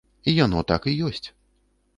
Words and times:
І 0.31 0.33
яно 0.37 0.63
так 0.71 0.89
і 0.93 0.95
ёсць. 1.11 1.25